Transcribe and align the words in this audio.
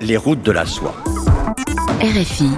Les 0.00 0.16
routes 0.16 0.42
de 0.42 0.52
la 0.52 0.66
soie. 0.66 0.94
RFI. 2.00 2.50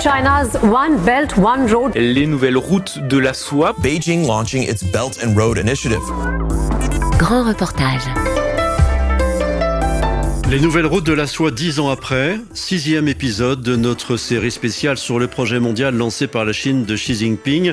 China's 0.00 0.56
One 0.62 0.96
Belt, 1.04 1.36
One 1.36 1.72
Road. 1.72 1.92
Les 1.94 2.26
nouvelles 2.26 2.56
routes 2.56 2.98
de 2.98 3.18
la 3.18 3.34
soie. 3.34 3.74
Beijing 3.82 4.26
launching 4.26 4.62
its 4.62 4.84
Belt 4.84 5.18
and 5.24 5.36
Road 5.36 5.58
Initiative. 5.58 6.00
Grand 7.18 7.44
reportage. 7.44 8.35
Les 10.48 10.60
nouvelles 10.60 10.86
routes 10.86 11.04
de 11.04 11.12
la 11.12 11.26
soie 11.26 11.50
dix 11.50 11.80
ans 11.80 11.90
après, 11.90 12.38
sixième 12.54 13.08
épisode 13.08 13.62
de 13.62 13.74
notre 13.74 14.16
série 14.16 14.52
spéciale 14.52 14.96
sur 14.96 15.18
le 15.18 15.26
projet 15.26 15.58
mondial 15.58 15.96
lancé 15.96 16.28
par 16.28 16.44
la 16.44 16.52
Chine 16.52 16.84
de 16.84 16.94
Xi 16.94 17.16
Jinping. 17.16 17.72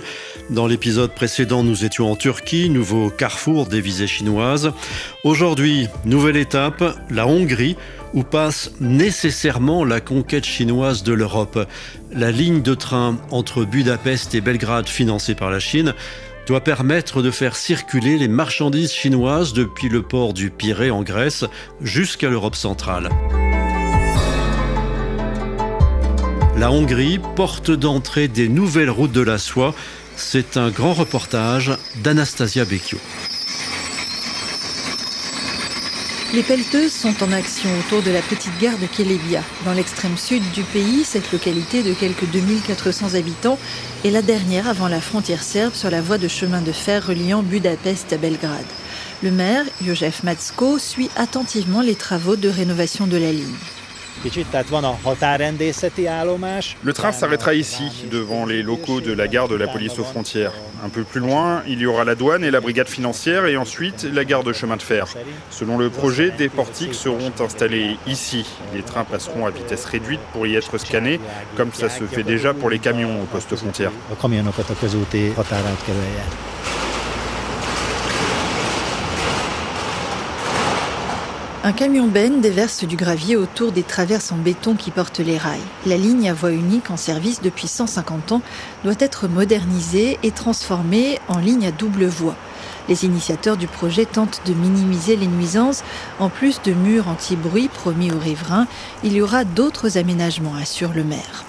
Dans 0.50 0.66
l'épisode 0.66 1.14
précédent, 1.14 1.64
nous 1.64 1.86
étions 1.86 2.12
en 2.12 2.16
Turquie, 2.16 2.72
nouveau 2.72 3.12
carrefour 3.12 3.68
des 3.68 3.80
visées 3.80 4.08
chinoises. 4.08 4.72
Aujourd'hui, 5.24 5.88
nouvelle 6.04 6.36
étape, 6.36 6.84
la 7.12 7.28
Hongrie, 7.28 7.78
où 8.16 8.24
passe 8.24 8.72
nécessairement 8.80 9.86
la 9.86 10.02
conquête 10.02 10.46
chinoise 10.46 11.04
de 11.04 11.14
l'Europe. 11.14 11.68
La 12.12 12.32
ligne 12.32 12.64
de 12.64 12.74
train 12.74 13.20
entre 13.30 13.66
Budapest 13.66 14.34
et 14.34 14.42
Belgrade 14.42 14.90
financée 14.90 15.36
par 15.36 15.52
la 15.52 15.60
Chine 15.60 15.94
doit 16.48 16.62
permettre 16.62 17.22
de 17.22 17.32
faire 17.32 17.56
circuler 17.56 18.18
les 18.18 18.28
marchandises 18.28 18.94
chinoises 18.94 19.54
depuis 19.54 19.90
le 19.90 20.02
port 20.02 20.34
du 20.34 20.50
Pirée 20.50 20.92
en 20.92 21.04
Grèce 21.04 21.46
jusqu'à 21.82 22.30
l'Europe 22.30 22.56
centrale. 22.56 23.10
La 26.58 26.72
Hongrie, 26.72 27.20
porte 27.36 27.72
d'entrée 27.72 28.28
des 28.28 28.48
nouvelles 28.48 28.90
routes 28.90 29.12
de 29.12 29.22
la 29.22 29.38
soie, 29.38 29.74
c'est 30.16 30.58
un 30.58 30.70
grand 30.70 30.94
reportage 30.94 31.72
d'Anastasia 32.04 32.64
Becchio. 32.66 33.00
Les 36.34 36.42
pelleteuses 36.42 36.92
sont 36.92 37.24
en 37.24 37.32
action 37.32 37.70
autour 37.78 38.02
de 38.02 38.10
la 38.10 38.24
petite 38.24 38.58
gare 38.60 38.80
de 38.80 38.88
Kelebia. 38.88 39.44
Dans 39.66 39.74
l'extrême 39.74 40.18
sud 40.18 40.42
du 40.54 40.64
pays, 40.64 41.04
cette 41.04 41.32
localité 41.32 41.84
de 41.84 41.94
quelques 41.94 42.26
2400 42.26 43.14
habitants 43.14 43.60
est 44.04 44.10
la 44.10 44.24
dernière 44.24 44.68
avant 44.68 44.88
la 44.88 45.00
frontière 45.00 45.44
serbe 45.44 45.76
sur 45.76 45.92
la 45.92 46.02
voie 46.02 46.18
de 46.18 46.28
chemin 46.28 46.62
de 46.62 46.72
fer 46.72 47.06
reliant 47.06 47.44
Budapest 47.44 48.14
à 48.14 48.18
Belgrade. 48.18 48.66
Le 49.22 49.30
maire, 49.30 49.66
József 49.86 50.24
Matsko, 50.24 50.80
suit 50.80 51.12
attentivement 51.16 51.82
les 51.82 51.94
travaux 51.94 52.36
de 52.36 52.50
rénovation 52.50 53.06
de 53.06 53.18
la 53.18 53.32
ligne. 53.32 53.54
Le 56.84 56.94
train 56.94 57.12
s'arrêtera 57.12 57.54
ici, 57.54 57.84
devant 58.10 58.46
les 58.46 58.64
locaux 58.64 59.02
de 59.02 59.12
la 59.12 59.28
gare 59.28 59.48
de 59.48 59.56
la 59.56 59.68
police 59.68 60.00
aux 60.00 60.04
frontières. 60.04 60.54
Un 60.84 60.90
peu 60.90 61.04
plus 61.04 61.20
loin, 61.20 61.62
il 61.68 61.80
y 61.80 61.86
aura 61.86 62.04
la 62.04 62.16
douane 62.16 62.44
et 62.44 62.52
la 62.52 62.62
brigade 62.62 62.88
financière 62.88 63.46
et 63.46 63.58
ensuite 63.58 64.04
la 64.04 64.24
gare 64.24 64.44
de 64.44 64.54
chemin 64.54 64.78
de 64.78 64.82
fer. 64.82 65.08
Selon 65.50 65.78
le 65.78 65.90
projet, 65.90 66.32
des 66.32 66.50
portiques 66.50 66.94
seront 66.94 67.32
installés 67.40 67.98
ici. 68.08 68.46
Les 68.74 68.82
trains 68.82 69.04
passeront 69.04 69.46
à 69.46 69.52
vitesse 69.52 69.86
réduite 69.86 70.22
pour 70.32 70.48
y 70.48 70.56
être 70.56 70.78
scannés, 70.78 71.20
comme 71.58 71.74
ça 71.74 71.90
se 71.90 72.06
fait 72.06 72.24
déjà 72.24 72.54
pour 72.54 72.70
les 72.70 72.80
camions 72.80 73.22
au 73.22 73.26
poste 73.26 73.56
frontière. 73.56 73.92
Un 81.66 81.72
camion 81.72 82.08
Ben 82.08 82.42
déverse 82.42 82.84
du 82.84 82.98
gravier 82.98 83.38
autour 83.38 83.72
des 83.72 83.84
traverses 83.84 84.34
en 84.34 84.38
béton 84.38 84.76
qui 84.76 84.92
portent 84.92 85.22
les 85.22 85.38
rails. 85.38 85.62
La 85.86 85.96
ligne 85.96 86.30
à 86.30 86.34
voie 86.34 86.52
unique 86.52 86.92
en 86.92 86.98
service 86.98 87.42
depuis 87.42 87.70
150 87.70 88.34
ans 88.34 88.42
doit 88.84 88.98
être 89.00 89.30
modernisée 89.30 90.20
et 90.24 90.32
transformée 90.32 91.20
en 91.30 91.40
ligne 91.40 91.66
à 91.66 91.72
double 91.72 92.04
voie. 92.04 92.36
Les 92.90 93.06
initiateurs 93.06 93.56
du 93.56 93.68
projet 93.68 94.06
tentent 94.06 94.42
de 94.46 94.54
minimiser 94.54 95.16
les 95.16 95.28
nuisances. 95.28 95.86
En 96.20 96.28
plus 96.28 96.62
de 96.64 96.74
murs 96.74 97.08
anti-bruit 97.08 97.70
promis 97.70 98.12
aux 98.12 98.20
riverains, 98.20 98.68
il 99.06 99.14
y 99.14 99.22
aura 99.22 99.46
d'autres 99.46 99.98
aménagements, 99.98 100.56
assure 100.56 100.92
le 100.92 101.06
maire. 101.06 101.46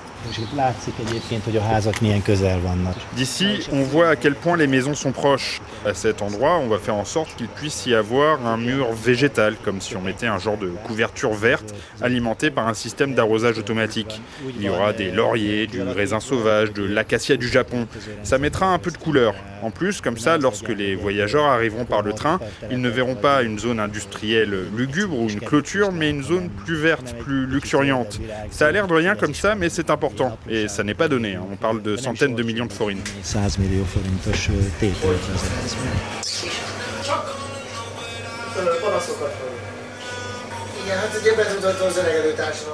D'ici, 3.14 3.68
on 3.72 3.82
voit 3.82 4.08
à 4.08 4.16
quel 4.16 4.34
point 4.34 4.56
les 4.56 4.66
maisons 4.66 4.94
sont 4.94 5.12
proches. 5.12 5.60
À 5.84 5.94
cet 5.94 6.22
endroit, 6.22 6.58
on 6.58 6.68
va 6.68 6.78
faire 6.78 6.94
en 6.94 7.04
sorte 7.04 7.36
qu'il 7.36 7.48
puisse 7.48 7.86
y 7.86 7.94
avoir 7.94 8.46
un 8.46 8.56
mur 8.56 8.92
végétal, 8.92 9.56
comme 9.62 9.80
si 9.80 9.96
on 9.96 10.00
mettait 10.00 10.26
un 10.26 10.38
genre 10.38 10.56
de 10.56 10.68
couverture 10.84 11.32
verte 11.34 11.74
alimentée 12.00 12.50
par 12.50 12.68
un 12.68 12.74
système 12.74 13.14
d'arrosage 13.14 13.58
automatique. 13.58 14.20
Il 14.56 14.62
y 14.62 14.68
aura 14.68 14.92
des 14.92 15.10
lauriers, 15.10 15.66
du 15.66 15.82
raisin 15.82 16.20
sauvage, 16.20 16.72
de 16.72 16.84
l'acacia 16.84 17.36
du 17.36 17.48
Japon. 17.48 17.86
Ça 18.22 18.38
mettra 18.38 18.66
un 18.66 18.78
peu 18.78 18.90
de 18.90 18.96
couleur. 18.98 19.34
En 19.62 19.70
plus, 19.70 20.00
comme 20.00 20.18
ça, 20.18 20.36
lorsque 20.36 20.68
les 20.68 20.94
voyageurs 20.94 21.44
arriveront 21.44 21.86
par 21.86 22.02
le 22.02 22.12
train, 22.12 22.38
ils 22.70 22.80
ne 22.80 22.88
verront 22.88 23.14
pas 23.14 23.42
une 23.42 23.58
zone 23.58 23.80
industrielle 23.80 24.66
lugubre 24.76 25.18
ou 25.18 25.28
une 25.28 25.40
clôture, 25.40 25.90
mais 25.90 26.10
une 26.10 26.22
zone 26.22 26.50
plus 26.50 26.76
verte, 26.76 27.14
plus 27.20 27.46
luxuriante. 27.46 28.20
Ça 28.50 28.66
a 28.66 28.72
l'air 28.72 28.86
de 28.86 28.94
rien 28.94 29.14
comme 29.14 29.34
ça, 29.34 29.54
mais 29.54 29.68
c'est 29.68 29.90
important. 29.90 30.13
Et 30.48 30.69
ça 30.69 30.84
n'est 30.84 30.94
pas 30.94 31.08
donné. 31.08 31.36
On 31.38 31.56
parle 31.56 31.82
de 31.82 31.97
centaines 31.97 32.34
de 32.34 32.42
millions 32.42 32.66
de 32.66 32.72
forines. 32.72 33.00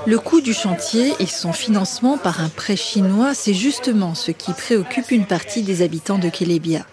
Le 0.07 0.19
coût 0.19 0.41
du 0.41 0.53
chantier 0.53 1.15
et 1.21 1.27
son 1.27 1.53
financement 1.53 2.19
par 2.19 2.41
un 2.41 2.49
prêt 2.49 2.77
chinois, 2.77 3.35
c'est 3.35 3.55
justement 3.55 4.15
ce 4.15 4.33
qui 4.33 4.53
préoccupe 4.53 5.11
une 5.11 5.27
partie 5.27 5.63
des 5.63 5.83
habitants 5.83 6.19
de 6.19 6.29
Kelebia. 6.29 6.85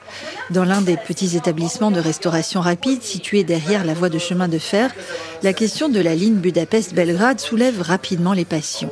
Dans 0.51 0.63
l'un 0.63 0.81
des 0.81 0.95
petits 0.95 1.35
établissements 1.35 1.91
de 1.91 1.99
restauration 1.99 2.61
rapide 2.61 3.01
situés 3.01 3.43
derrière 3.43 3.83
la 3.83 3.93
voie 3.93 4.09
de 4.09 4.19
chemin 4.19 4.47
de 4.47 4.59
fer, 4.59 4.93
la 5.43 5.53
question 5.53 5.89
de 5.89 5.99
la 5.99 6.15
ligne 6.15 6.35
Budapest-Belgrade 6.35 7.39
soulève 7.39 7.81
rapidement 7.81 8.33
les 8.33 8.45
passions. 8.45 8.91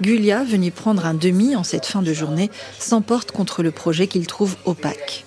Gulia, 0.00 0.44
venu 0.44 0.70
prendre 0.70 1.06
un 1.06 1.14
demi 1.14 1.56
en 1.56 1.64
cette 1.64 1.86
fin 1.86 2.02
de 2.02 2.12
journée, 2.12 2.50
s'emporte 2.78 3.32
contre 3.32 3.62
le 3.62 3.70
projet 3.70 4.06
qu'il 4.06 4.26
trouve 4.26 4.56
opaque. 4.64 5.24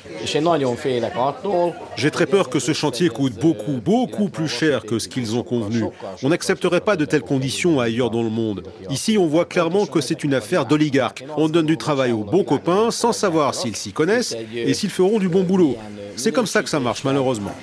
J'ai 1.96 2.12
très 2.12 2.26
peur 2.26 2.50
que 2.50 2.60
ce 2.60 2.74
chantier 2.74 3.10
coûte 3.10 3.34
beaucoup, 3.40 3.80
beaucoup 3.84 4.30
plus 4.30 4.48
cher 4.48 4.84
que 4.86 5.00
ce 5.00 5.08
qu'ils 5.08 5.36
ont 5.36 5.44
convenu. 5.44 5.84
On 6.24 6.30
n'accepterait 6.30 6.82
pas 6.82 6.96
de 6.96 7.06
telles 7.06 7.22
conditions 7.22 7.80
ailleurs 7.80 8.10
dans 8.10 8.24
le 8.24 8.30
monde. 8.30 8.64
Ici, 8.90 9.18
on 9.18 9.28
voit 9.28 9.46
clairement 9.46 9.86
que 9.86 10.02
c'est 10.02 10.24
une 10.24 10.34
affaire 10.34 10.66
d'oligarques. 10.66 11.24
On 11.38 11.50
donne 11.50 11.66
du 11.66 11.78
travail 11.78 12.12
aux 12.12 12.24
bons 12.24 12.44
copains 12.44 12.92
sans 12.92 13.14
savoir 13.14 13.56
s'ils 13.56 13.76
s'y 13.76 13.92
connaissent 13.92 14.36
et 14.54 14.74
s'ils 14.74 14.90
feront 14.90 15.20
du 15.20 15.30
bon 15.30 15.44
boulot. 15.44 15.78
C'est 16.16 16.32
comme 16.32 16.48
ça 16.48 16.64
que 16.64 16.70
ça 16.70 16.80
marche, 16.80 17.04
malheureusement. 17.04 17.54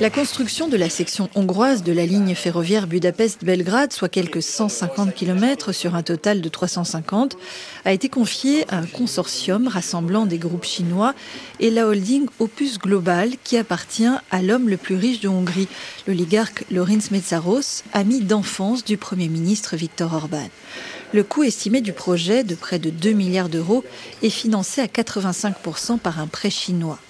La 0.00 0.10
construction 0.10 0.68
de 0.68 0.76
la 0.76 0.88
section 0.88 1.28
hongroise 1.34 1.82
de 1.82 1.90
la 1.90 2.06
ligne 2.06 2.36
ferroviaire 2.36 2.86
Budapest-Belgrade, 2.86 3.92
soit 3.92 4.08
quelques 4.08 4.44
150 4.44 5.12
km 5.12 5.72
sur 5.72 5.96
un 5.96 6.04
total 6.04 6.40
de 6.40 6.48
350, 6.48 7.36
a 7.84 7.92
été 7.92 8.08
confiée 8.08 8.64
à 8.68 8.78
un 8.78 8.86
consortium 8.86 9.66
rassemblant 9.66 10.24
des 10.24 10.38
groupes 10.38 10.64
chinois 10.64 11.14
et 11.58 11.70
la 11.70 11.88
holding 11.88 12.28
Opus 12.38 12.78
Global 12.78 13.30
qui 13.42 13.56
appartient 13.56 14.06
à 14.30 14.40
l'homme 14.40 14.68
le 14.68 14.76
plus 14.76 14.94
riche 14.94 15.18
de 15.18 15.26
Hongrie, 15.26 15.66
l'oligarque 16.06 16.64
Lorenz 16.70 17.10
Metsaros, 17.10 17.82
ami 17.92 18.20
d'enfance 18.20 18.84
du 18.84 18.98
Premier 18.98 19.26
ministre 19.26 19.74
Viktor 19.74 20.14
Orban. 20.14 20.48
Le 21.12 21.24
coût 21.24 21.42
estimé 21.42 21.80
du 21.80 21.92
projet, 21.92 22.44
de 22.44 22.54
près 22.54 22.78
de 22.78 22.90
2 22.90 23.10
milliards 23.14 23.48
d'euros, 23.48 23.82
est 24.22 24.30
financé 24.30 24.80
à 24.80 24.86
85% 24.86 25.98
par 25.98 26.20
un 26.20 26.28
prêt 26.28 26.50
chinois. 26.50 27.00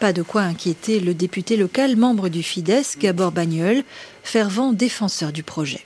Pas 0.00 0.12
de 0.12 0.22
quoi 0.22 0.42
inquiéter 0.42 1.00
le 1.00 1.14
député 1.14 1.56
local, 1.56 1.96
membre 1.96 2.28
du 2.28 2.42
Fidesz, 2.42 2.98
Gabor 2.98 3.32
Bagnol, 3.32 3.82
fervent 4.22 4.72
défenseur 4.72 5.32
du 5.32 5.42
projet. 5.42 5.84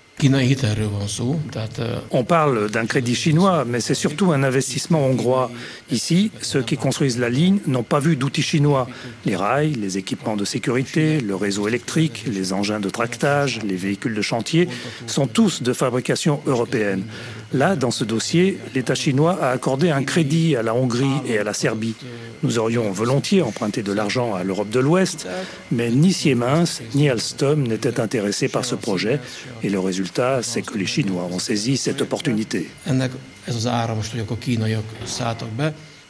On 2.10 2.24
parle 2.24 2.70
d'un 2.70 2.86
crédit 2.86 3.14
chinois, 3.14 3.64
mais 3.64 3.80
c'est 3.80 3.94
surtout 3.94 4.32
un 4.32 4.42
investissement 4.42 5.06
hongrois. 5.06 5.50
Ici, 5.92 6.32
ceux 6.40 6.62
qui 6.62 6.76
construisent 6.76 7.18
la 7.18 7.30
ligne 7.30 7.60
n'ont 7.66 7.84
pas 7.84 8.00
vu 8.00 8.16
d'outils 8.16 8.42
chinois. 8.42 8.88
Les 9.24 9.36
rails, 9.36 9.74
les 9.74 9.96
équipements 9.96 10.36
de 10.36 10.44
sécurité, 10.44 11.20
le 11.20 11.36
réseau 11.36 11.68
électrique, 11.68 12.24
les 12.26 12.52
engins 12.52 12.80
de 12.80 12.90
tractage, 12.90 13.60
les 13.62 13.76
véhicules 13.76 14.14
de 14.14 14.22
chantier 14.22 14.68
sont 15.06 15.28
tous 15.28 15.62
de 15.62 15.72
fabrication 15.72 16.40
européenne. 16.46 17.04
Là, 17.52 17.76
dans 17.76 17.90
ce 17.90 18.04
dossier, 18.04 18.58
l'État 18.74 18.94
chinois 18.94 19.38
a 19.42 19.50
accordé 19.50 19.90
un 19.90 20.04
crédit 20.04 20.54
à 20.54 20.62
la 20.62 20.74
Hongrie 20.74 21.06
et 21.26 21.38
à 21.38 21.44
la 21.44 21.54
Serbie. 21.54 21.94
Nous 22.42 22.58
aurions 22.58 22.90
volontiers 22.90 23.40
emprunté 23.40 23.82
de 23.82 23.92
l'argent 23.92 24.34
à 24.34 24.44
l'Europe 24.44 24.68
de 24.68 24.80
l'Ouest, 24.80 25.26
mais 25.72 25.90
ni 25.90 26.12
Siemens 26.12 26.82
ni 26.94 27.08
Alstom 27.08 27.66
n'étaient 27.66 28.00
intéressés 28.00 28.48
par 28.48 28.66
ce 28.66 28.74
projet, 28.74 29.18
et 29.62 29.70
le 29.70 29.80
résultat, 29.80 30.42
c'est 30.42 30.60
que 30.60 30.76
les 30.76 30.86
Chinois 30.86 31.26
ont 31.30 31.38
saisi 31.38 31.78
cette 31.78 32.02
opportunité. 32.02 32.68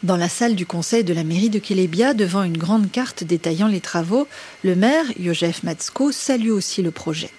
Dans 0.03 0.17
la 0.17 0.29
salle 0.29 0.55
du 0.55 0.67
conseil 0.67 1.05
de 1.05 1.15
la 1.15 1.25
mairie 1.25 1.51
de 1.51 1.59
Kelebia, 1.59 2.15
devant 2.15 2.43
une 2.43 2.59
grande 2.59 2.91
carte 2.91 3.23
détaillant 3.23 3.69
les 3.69 3.81
travaux, 3.81 4.27
le 4.65 4.75
maire, 4.75 5.05
József 5.21 5.63
Matsko, 5.63 6.11
salue 6.11 6.51
aussi 6.51 6.83
le 6.83 6.91
projet. 6.91 7.31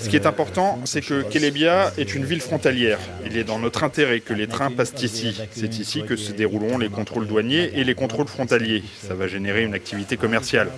Ce 0.00 0.08
qui 0.08 0.16
est 0.16 0.26
important, 0.26 0.80
c'est 0.84 1.02
que 1.02 1.22
Kelebia 1.22 1.92
est 1.98 2.14
une 2.14 2.24
ville 2.24 2.40
frontalière. 2.40 2.98
Il 3.26 3.36
est 3.36 3.44
dans 3.44 3.58
notre 3.58 3.84
intérêt 3.84 4.20
que 4.20 4.32
les 4.32 4.46
trains 4.46 4.70
passent 4.70 4.94
ici. 5.02 5.38
C'est 5.50 5.78
ici 5.78 6.02
que 6.02 6.16
se 6.16 6.32
dérouleront 6.32 6.78
les 6.78 6.88
contrôles 6.88 7.26
douaniers 7.26 7.70
et 7.74 7.84
les 7.84 7.94
contrôles 7.94 8.28
frontaliers. 8.28 8.82
Ça 9.06 9.14
va 9.14 9.28
générer 9.28 9.62
une 9.62 9.74
activité 9.74 10.16
commerciale. 10.16 10.70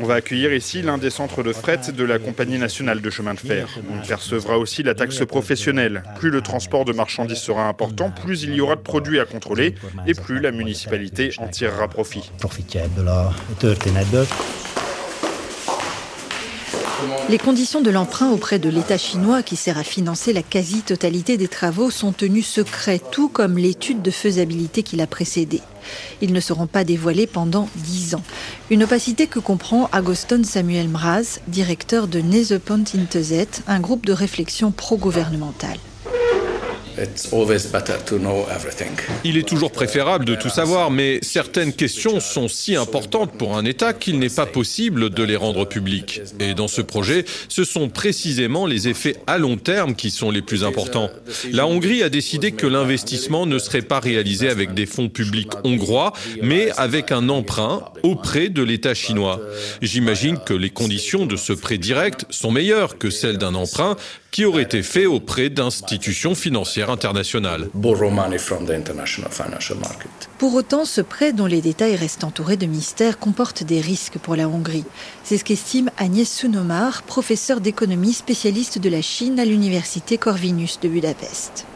On 0.00 0.04
va 0.04 0.14
accueillir 0.14 0.54
ici 0.54 0.82
l'un 0.82 0.98
des 0.98 1.10
centres 1.10 1.42
de 1.42 1.52
fret 1.52 1.80
de 1.92 2.04
la 2.04 2.18
Compagnie 2.18 2.58
nationale 2.58 3.00
de 3.00 3.10
chemin 3.10 3.34
de 3.34 3.40
fer. 3.40 3.68
On 3.92 4.06
percevra 4.06 4.58
aussi 4.58 4.82
la 4.82 4.94
taxe 4.94 5.24
professionnelle. 5.26 6.04
Plus 6.18 6.30
le 6.30 6.40
transport 6.40 6.84
de 6.84 6.92
marchandises 6.92 7.38
sera 7.38 7.66
important, 7.66 8.10
plus 8.10 8.44
il 8.44 8.54
y 8.54 8.60
aura 8.60 8.76
de 8.76 8.80
produits 8.80 9.18
à 9.18 9.24
contrôler 9.24 9.74
et 10.06 10.14
plus 10.14 10.40
la 10.40 10.52
municipalité 10.52 11.30
en 11.38 11.48
tirera 11.48 11.88
profit. 11.88 12.30
Les 17.28 17.38
conditions 17.38 17.80
de 17.80 17.90
l'emprunt 17.90 18.30
auprès 18.30 18.58
de 18.58 18.68
l'État 18.68 18.98
chinois 18.98 19.42
qui 19.42 19.56
sert 19.56 19.78
à 19.78 19.84
financer 19.84 20.32
la 20.32 20.42
quasi-totalité 20.42 21.36
des 21.36 21.48
travaux 21.48 21.90
sont 21.90 22.12
tenues 22.12 22.42
secrets, 22.42 23.00
tout 23.10 23.28
comme 23.28 23.58
l'étude 23.58 24.02
de 24.02 24.10
faisabilité 24.10 24.82
qui 24.82 24.96
l'a 24.96 25.06
précédée. 25.06 25.62
Ils 26.20 26.32
ne 26.32 26.40
seront 26.40 26.66
pas 26.66 26.84
dévoilés 26.84 27.26
pendant 27.26 27.68
dix 27.76 28.14
ans. 28.14 28.22
Une 28.70 28.82
opacité 28.82 29.26
que 29.26 29.38
comprend 29.38 29.88
Agoston 29.92 30.44
Samuel 30.44 30.88
Mraz, 30.88 31.40
directeur 31.46 32.08
de 32.08 32.20
Nezepont 32.20 32.84
Intezet, 32.94 33.48
un 33.66 33.80
groupe 33.80 34.06
de 34.06 34.12
réflexion 34.12 34.70
pro-gouvernementale. 34.70 35.78
Il 39.24 39.36
est 39.36 39.48
toujours 39.48 39.72
préférable 39.72 40.24
de 40.24 40.34
tout 40.34 40.48
savoir, 40.48 40.90
mais 40.90 41.18
certaines 41.22 41.72
questions 41.72 42.20
sont 42.20 42.48
si 42.48 42.76
importantes 42.76 43.32
pour 43.32 43.56
un 43.56 43.64
État 43.64 43.92
qu'il 43.92 44.18
n'est 44.18 44.28
pas 44.28 44.46
possible 44.46 45.10
de 45.10 45.22
les 45.22 45.36
rendre 45.36 45.64
publiques. 45.64 46.20
Et 46.40 46.54
dans 46.54 46.68
ce 46.68 46.80
projet, 46.80 47.24
ce 47.48 47.64
sont 47.64 47.88
précisément 47.88 48.66
les 48.66 48.88
effets 48.88 49.16
à 49.26 49.38
long 49.38 49.56
terme 49.56 49.94
qui 49.94 50.10
sont 50.10 50.30
les 50.30 50.42
plus 50.42 50.64
importants. 50.64 51.10
La 51.52 51.66
Hongrie 51.66 52.02
a 52.02 52.08
décidé 52.08 52.52
que 52.52 52.66
l'investissement 52.66 53.46
ne 53.46 53.58
serait 53.58 53.82
pas 53.82 54.00
réalisé 54.00 54.48
avec 54.48 54.74
des 54.74 54.86
fonds 54.86 55.08
publics 55.08 55.52
hongrois, 55.64 56.12
mais 56.42 56.70
avec 56.76 57.12
un 57.12 57.28
emprunt 57.28 57.84
auprès 58.02 58.48
de 58.48 58.62
l'État 58.62 58.94
chinois. 58.94 59.40
J'imagine 59.82 60.38
que 60.44 60.54
les 60.54 60.70
conditions 60.70 61.26
de 61.26 61.36
ce 61.36 61.52
prêt 61.52 61.78
direct 61.78 62.24
sont 62.30 62.50
meilleures 62.50 62.98
que 62.98 63.10
celles 63.10 63.38
d'un 63.38 63.54
emprunt 63.54 63.96
qui 64.30 64.44
aurait 64.44 64.62
été 64.62 64.82
fait 64.82 65.06
auprès 65.06 65.48
d'institutions 65.48 66.34
financières 66.34 66.87
Pour 70.38 70.54
autant, 70.54 70.84
ce 70.84 71.00
prêt 71.00 71.32
dont 71.32 71.46
les 71.46 71.60
détails 71.60 71.96
restent 71.96 72.24
entourés 72.24 72.56
de 72.56 72.66
mystères 72.66 73.18
comporte 73.18 73.62
des 73.62 73.80
risques 73.80 74.18
pour 74.18 74.36
la 74.36 74.48
Hongrie. 74.48 74.84
C'est 75.24 75.36
ce 75.36 75.44
qu'estime 75.44 75.90
Agnès 75.98 76.30
Sunomar, 76.30 77.02
professeure 77.02 77.60
d'économie 77.60 78.12
spécialiste 78.12 78.78
de 78.78 78.88
la 78.88 79.02
Chine 79.02 79.38
à 79.38 79.44
l'université 79.44 80.16
Corvinus 80.18 80.80
de 80.80 80.88
Budapest. 80.88 81.66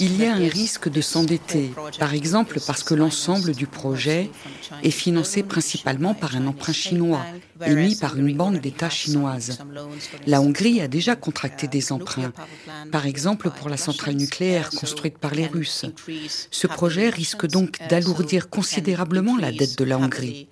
Il 0.00 0.16
y 0.20 0.26
a 0.26 0.34
un 0.34 0.48
risque 0.48 0.88
de 0.88 1.00
s'endetter, 1.00 1.72
par 1.98 2.14
exemple 2.14 2.60
parce 2.66 2.82
que 2.82 2.94
l'ensemble 2.94 3.52
du 3.52 3.66
projet 3.66 4.30
est 4.82 4.90
financé 4.90 5.42
principalement 5.42 6.14
par 6.14 6.36
un 6.36 6.46
emprunt 6.46 6.72
chinois 6.72 7.24
émis 7.66 7.96
par 7.96 8.16
une 8.16 8.36
banque 8.36 8.60
d'État 8.60 8.90
chinoise. 8.90 9.58
La 10.26 10.40
Hongrie 10.40 10.80
a 10.80 10.88
déjà 10.88 11.16
contracté 11.16 11.66
des 11.66 11.92
emprunts, 11.92 12.32
par 12.92 13.06
exemple 13.06 13.50
pour 13.50 13.68
la 13.68 13.76
centrale 13.76 14.14
nucléaire 14.14 14.70
construite 14.70 15.18
par 15.18 15.34
les 15.34 15.46
Russes. 15.46 15.86
Ce 16.50 16.66
projet 16.66 17.08
risque 17.08 17.46
donc 17.46 17.78
d'alourdir 17.88 18.50
considérablement 18.50 19.36
la 19.36 19.52
dette 19.52 19.78
de 19.78 19.84
la 19.84 19.98
Hongrie. 19.98 20.48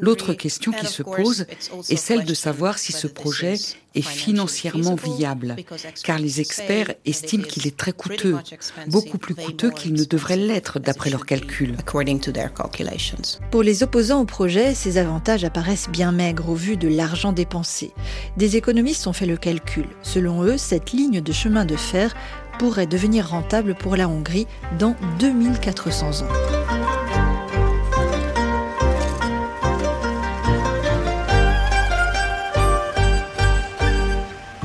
L'autre 0.00 0.34
question 0.34 0.72
qui 0.72 0.86
se 0.86 1.02
pose 1.02 1.46
est 1.88 1.96
celle 1.96 2.24
de 2.24 2.34
savoir 2.34 2.78
si 2.78 2.92
ce 2.92 3.06
projet 3.06 3.56
est 3.94 4.02
financièrement 4.02 4.94
viable, 4.94 5.56
car 6.04 6.18
les 6.18 6.40
experts 6.40 6.94
estiment 7.06 7.44
qu'il 7.44 7.66
est 7.66 7.76
très 7.76 7.92
coûteux, 7.92 8.36
beaucoup 8.88 9.18
plus 9.18 9.34
coûteux 9.34 9.70
qu'il 9.70 9.94
ne 9.94 10.04
devrait 10.04 10.36
l'être 10.36 10.78
d'après 10.78 11.10
leurs 11.10 11.24
calculs. 11.24 11.76
Pour 13.50 13.62
les 13.62 13.82
opposants 13.82 14.20
au 14.20 14.26
projet, 14.26 14.74
ces 14.74 14.98
avantages 14.98 15.44
apparaissent 15.44 15.88
bien 15.88 15.95
maigres 16.04 16.48
au 16.50 16.54
vu 16.54 16.76
de 16.76 16.88
l'argent 16.88 17.32
dépensé. 17.32 17.92
Des 18.36 18.56
économistes 18.56 19.06
ont 19.06 19.12
fait 19.12 19.26
le 19.26 19.36
calcul. 19.36 19.86
Selon 20.02 20.42
eux, 20.42 20.58
cette 20.58 20.92
ligne 20.92 21.20
de 21.20 21.32
chemin 21.32 21.64
de 21.64 21.76
fer 21.76 22.14
pourrait 22.58 22.86
devenir 22.86 23.28
rentable 23.28 23.74
pour 23.74 23.96
la 23.96 24.08
Hongrie 24.08 24.46
dans 24.78 24.94
2400 25.18 26.22
ans. 26.22 26.56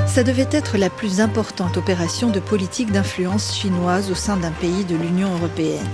Ça 0.07 0.23
devait 0.23 0.49
être 0.51 0.77
la 0.77 0.89
plus 0.89 1.21
importante 1.21 1.77
opération 1.77 2.29
de 2.29 2.41
politique 2.41 2.91
d'influence 2.91 3.55
chinoise 3.55 4.11
au 4.11 4.15
sein 4.15 4.35
d'un 4.35 4.51
pays 4.51 4.83
de 4.83 4.97
l'Union 4.97 5.33
européenne. 5.35 5.87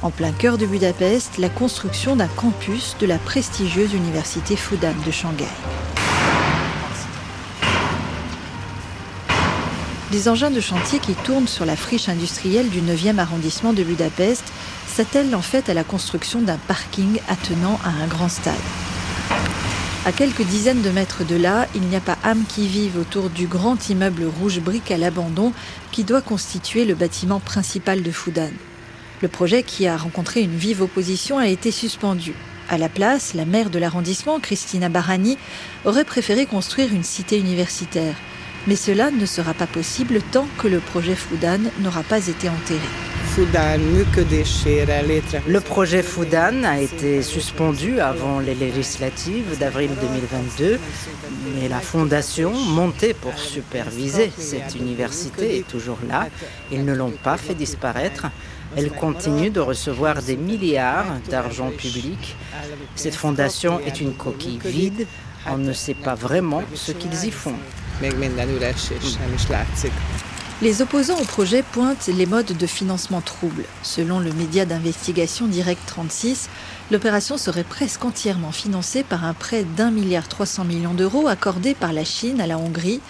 En 0.00 0.10
plein 0.10 0.30
cœur 0.30 0.58
de 0.58 0.66
Budapest, 0.66 1.38
la 1.38 1.48
construction 1.48 2.14
d'un 2.14 2.28
campus 2.28 2.94
de 3.00 3.06
la 3.06 3.18
prestigieuse 3.18 3.94
université 3.94 4.54
Fudan 4.54 4.94
de 5.04 5.10
Shanghai. 5.10 5.48
Des 10.12 10.28
engins 10.28 10.52
de 10.52 10.60
chantier 10.60 11.00
qui 11.00 11.14
tournent 11.14 11.48
sur 11.48 11.66
la 11.66 11.74
friche 11.74 12.08
industrielle 12.08 12.68
du 12.70 12.80
9e 12.80 13.18
arrondissement 13.18 13.72
de 13.72 13.82
Budapest 13.82 14.44
s'attellent 14.86 15.34
en 15.34 15.42
fait 15.42 15.68
à 15.68 15.74
la 15.74 15.82
construction 15.82 16.42
d'un 16.42 16.58
parking 16.68 17.18
attenant 17.28 17.80
à 17.84 17.88
un 17.88 18.06
grand 18.06 18.28
stade. 18.28 18.54
À 20.06 20.12
quelques 20.12 20.44
dizaines 20.44 20.80
de 20.80 20.90
mètres 20.90 21.24
de 21.24 21.34
là, 21.34 21.66
il 21.74 21.82
n'y 21.82 21.96
a 21.96 22.00
pas 22.00 22.18
âme 22.22 22.44
qui 22.48 22.68
vive 22.68 22.96
autour 22.96 23.30
du 23.30 23.48
grand 23.48 23.90
immeuble 23.90 24.26
rouge 24.40 24.60
brique 24.60 24.92
à 24.92 24.96
l'abandon 24.96 25.52
qui 25.90 26.04
doit 26.04 26.22
constituer 26.22 26.84
le 26.84 26.94
bâtiment 26.94 27.40
principal 27.40 28.04
de 28.04 28.12
Fudan. 28.12 28.52
Le 29.20 29.28
projet, 29.28 29.64
qui 29.64 29.88
a 29.88 29.96
rencontré 29.96 30.42
une 30.42 30.56
vive 30.56 30.82
opposition, 30.82 31.38
a 31.38 31.48
été 31.48 31.70
suspendu. 31.70 32.34
À 32.68 32.78
la 32.78 32.88
place, 32.88 33.34
la 33.34 33.44
maire 33.44 33.70
de 33.70 33.78
l'arrondissement, 33.78 34.38
Christina 34.38 34.88
Barani, 34.88 35.38
aurait 35.84 36.04
préféré 36.04 36.46
construire 36.46 36.92
une 36.92 37.02
cité 37.02 37.38
universitaire. 37.38 38.14
Mais 38.66 38.76
cela 38.76 39.10
ne 39.10 39.26
sera 39.26 39.54
pas 39.54 39.66
possible 39.66 40.20
tant 40.30 40.46
que 40.58 40.68
le 40.68 40.78
projet 40.78 41.14
Fudan 41.14 41.58
n'aura 41.80 42.02
pas 42.02 42.28
été 42.28 42.48
enterré. 42.48 43.17
Le 45.46 45.60
projet 45.60 46.02
Fudan 46.02 46.64
a 46.64 46.80
été 46.80 47.22
suspendu 47.22 48.00
avant 48.00 48.40
les 48.40 48.56
législatives 48.56 49.56
d'avril 49.60 49.90
2022, 50.00 50.80
mais 51.54 51.68
la 51.68 51.78
fondation 51.78 52.52
montée 52.52 53.14
pour 53.14 53.38
superviser 53.38 54.32
cette 54.36 54.74
université 54.74 55.58
est 55.58 55.68
toujours 55.68 56.00
là. 56.08 56.26
Ils 56.72 56.84
ne 56.84 56.92
l'ont 56.92 57.12
pas 57.12 57.36
fait 57.36 57.54
disparaître. 57.54 58.26
Elle 58.76 58.90
continue 58.90 59.50
de 59.50 59.60
recevoir 59.60 60.20
des 60.20 60.36
milliards 60.36 61.06
d'argent 61.30 61.70
public. 61.70 62.36
Cette 62.96 63.14
fondation 63.14 63.78
est 63.78 64.00
une 64.00 64.14
coquille 64.14 64.58
vide. 64.64 65.06
On 65.46 65.58
ne 65.58 65.72
sait 65.72 65.94
pas 65.94 66.16
vraiment 66.16 66.64
ce 66.74 66.90
qu'ils 66.90 67.26
y 67.26 67.30
font. 67.30 67.54
Les 70.60 70.82
opposants 70.82 71.20
au 71.20 71.24
projet 71.24 71.62
pointent 71.62 72.08
les 72.08 72.26
modes 72.26 72.56
de 72.56 72.66
financement 72.66 73.20
troubles. 73.20 73.62
Selon 73.84 74.18
le 74.18 74.32
média 74.32 74.66
d'investigation 74.66 75.46
Direct 75.46 75.80
36, 75.86 76.50
l'opération 76.90 77.38
serait 77.38 77.62
presque 77.62 78.04
entièrement 78.04 78.50
financée 78.50 79.04
par 79.04 79.24
un 79.24 79.34
prêt 79.34 79.64
d'un 79.76 79.92
milliard 79.92 80.26
300 80.26 80.64
millions 80.64 80.94
d'euros 80.94 81.28
accordé 81.28 81.74
par 81.74 81.92
la 81.92 82.02
Chine 82.02 82.40
à 82.40 82.48
la 82.48 82.58
Hongrie 82.58 83.00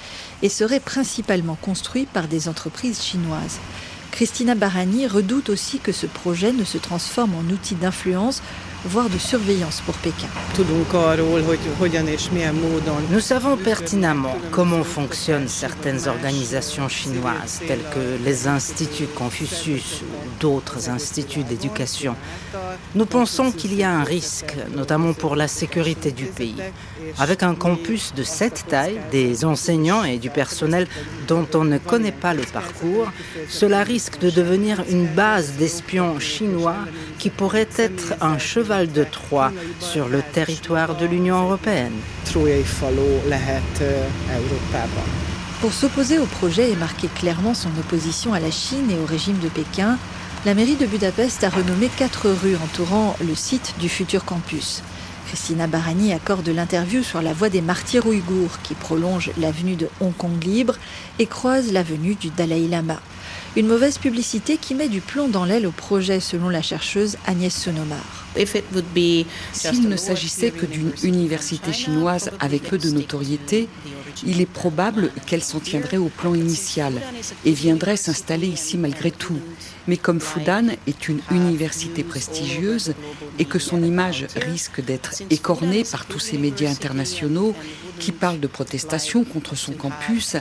et 0.43 0.51
serait 0.51 0.79
principalement 0.79 1.57
construit 1.59 2.05
par 2.05 2.29
des 2.29 2.51
entreprises 2.51 3.03
chinoises. 3.03 3.61
Christina 4.11 4.55
Barani 4.55 5.07
redoute 5.07 5.49
aussi 5.49 5.79
que 5.79 5.93
ce 5.93 6.07
projet 6.07 6.53
ne 6.53 6.65
se 6.65 6.77
transforme 6.77 7.35
en 7.35 7.51
outil 7.51 7.77
d'influence 7.77 8.43
voire 8.85 9.09
de 9.09 9.19
surveillance 9.19 9.81
pour 9.81 9.95
Pékin. 9.97 10.29
Nous 13.11 13.21
savons 13.21 13.57
pertinemment 13.57 14.37
comment 14.51 14.85
fonctionnent 14.85 15.49
certaines 15.49 16.09
organisations 16.09 16.89
chinoises, 16.89 17.61
telles 17.67 17.83
que 17.95 18.23
les 18.25 18.47
instituts 18.47 19.07
Confucius 19.07 20.03
ou 20.03 20.41
d'autres 20.41 20.89
instituts 20.89 21.45
d'éducation. 21.45 22.15
Nous 22.95 23.07
pensons 23.07 23.51
qu'il 23.51 23.75
y 23.75 23.83
a 23.83 23.91
un 23.91 24.05
risque, 24.05 24.55
notamment 24.75 25.13
pour 25.13 25.37
la 25.37 25.49
sécurité 25.49 26.11
du 26.11 26.27
pays. 26.27 26.57
Avec 27.19 27.43
un 27.43 27.55
campus 27.55 28.15
de 28.15 28.23
cette 28.23 28.67
taille, 28.69 28.99
des 29.11 29.45
enseignants 29.45 30.05
et 30.05 30.19
du 30.19 30.31
personnel 30.31 30.87
dont 31.27 31.47
on 31.55 31.65
ne 31.65 31.79
connaît 31.79 32.13
pas 32.13 32.35
le 32.35 32.43
parcours, 32.43 33.11
cela 33.49 33.83
risque 33.83 34.19
de 34.19 34.31
devenir 34.31 34.85
une 34.89 35.07
base 35.07 35.53
d'espions 35.53 36.19
chinois 36.21 36.77
qui 37.19 37.31
pourrait 37.31 37.69
être 37.77 38.15
un 38.21 38.39
cheval 38.69 38.93
de 38.93 39.05
Troie 39.05 39.51
sur 39.81 40.09
le 40.09 40.21
territoire 40.21 40.95
de 40.95 41.07
l'Union 41.07 41.43
européenne. 41.45 41.95
Pour 45.63 45.73
s'opposer 45.73 46.19
au 46.19 46.27
projet 46.27 46.71
et 46.71 46.77
marquer 46.77 47.09
clairement 47.09 47.55
son 47.55 47.71
opposition 47.79 48.35
à 48.35 48.41
la 48.41 48.51
Chine 48.51 48.91
et 48.91 48.99
au 48.99 49.07
régime 49.07 49.39
de 49.39 49.49
Pékin, 49.49 49.97
la 50.45 50.53
mairie 50.53 50.77
de 50.77 50.85
Budapest 50.85 51.45
a 51.45 51.49
renommé 51.49 51.89
quatre 51.97 52.29
rues 52.29 52.57
entourant 52.63 53.17
le 53.27 53.35
site 53.35 53.75
du 53.81 53.89
futur 53.89 54.27
campus. 54.27 54.83
Christina 55.29 55.67
Barani 55.67 56.13
accorde 56.13 56.49
l'interview 56.49 57.03
sur 57.03 57.23
la 57.23 57.33
voie 57.33 57.49
des 57.49 57.63
martyrs 57.63 58.07
ouïghours 58.07 58.61
qui 58.63 58.75
prolonge 58.75 59.31
l'avenue 59.39 59.77
de 59.77 59.89
Hong 60.01 60.15
Kong 60.15 60.45
libre 60.45 60.77
et 61.19 61.27
croise 61.27 61.73
l'avenue 61.73 62.17
du 62.17 62.29
Dalai 62.29 62.69
Lama. 62.69 63.01
Une 63.57 63.67
mauvaise 63.67 63.97
publicité 63.97 64.59
qui 64.59 64.75
met 64.75 64.89
du 64.89 65.01
plomb 65.01 65.29
dans 65.29 65.47
l'aile 65.47 65.67
au 65.67 65.71
projet 65.71 66.21
selon 66.21 66.51
la 66.51 66.61
chercheuse 66.63 67.17
Agnès 67.27 67.55
Sonomar. 67.55 68.28
S'il 69.53 69.89
ne 69.89 69.97
s'agissait 69.97 70.51
que 70.51 70.67
d'une 70.67 70.93
université 71.03 71.73
chinoise 71.73 72.31
avec 72.41 72.63
peu 72.63 72.79
de 72.79 72.91
notoriété, 72.91 73.69
il 74.27 74.41
est 74.41 74.47
probable 74.47 75.11
qu'elle 75.27 75.43
s'en 75.43 75.61
tiendrait 75.61 75.97
au 75.97 76.09
plan 76.09 76.35
initial 76.35 76.95
et 77.45 77.53
viendrait 77.53 77.97
s'installer 77.97 78.49
ici 78.49 78.77
malgré 78.77 79.11
tout. 79.11 79.39
Mais 79.87 79.97
comme 79.97 80.21
Fudan 80.21 80.69
est 80.87 81.09
une 81.09 81.21
université 81.31 82.05
prestigieuse 82.05 82.95
et 83.39 83.45
que 83.45 83.59
son 83.59 83.83
image 83.83 84.27
risque 84.37 84.85
d'être 84.85 85.23
écornée 85.31 85.85
par 85.85 86.07
tous 86.07 86.19
ces 86.19 86.39
médias 86.39 86.71
internationaux 86.71 87.55
qui 87.99 88.13
parlent 88.13 88.41
de 88.41 88.47
protestation 88.47 89.25
contre 89.25 89.57
son 89.57 89.73
campus, 89.73 90.37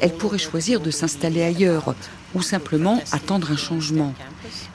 elle 0.00 0.12
pourrait 0.12 0.38
choisir 0.38 0.80
de 0.80 0.90
s'installer 0.90 1.42
ailleurs 1.42 1.94
ou 2.34 2.42
simplement 2.42 3.00
attendre 3.12 3.52
un 3.52 3.56
changement. 3.56 4.14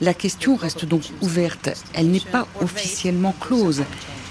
La 0.00 0.14
question 0.14 0.56
reste 0.56 0.84
donc 0.84 1.02
ouverte. 1.20 1.70
Elle 1.94 2.10
n'est 2.10 2.20
pas 2.20 2.46
officiellement 2.60 3.34
close, 3.40 3.84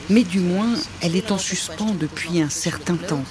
mais 0.10 0.24
du 0.24 0.40
moins, 0.40 0.74
elle 1.02 1.16
est 1.16 1.32
en 1.32 1.38
suspens 1.38 1.96
depuis 2.00 2.42
un 2.42 2.50
certain 2.50 2.96
temps. 2.96 3.24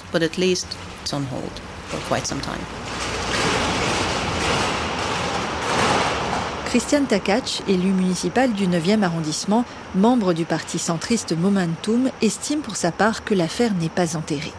Christiane 6.65 7.05
Takach, 7.05 7.61
élue 7.67 7.91
municipale 7.91 8.53
du 8.53 8.67
9e 8.67 9.03
arrondissement, 9.03 9.63
membre 9.93 10.33
du 10.33 10.43
parti 10.43 10.79
centriste 10.79 11.37
Momentum, 11.37 12.09
estime 12.23 12.61
pour 12.61 12.75
sa 12.75 12.91
part 12.91 13.23
que 13.23 13.35
l'affaire 13.35 13.75
n'est 13.75 13.89
pas 13.89 14.17
enterrée. 14.17 14.53